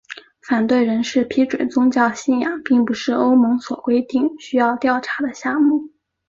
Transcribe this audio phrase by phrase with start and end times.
[0.47, 5.91] 反对人士批评宗教信仰并不是欧盟所规定需要调查的项目。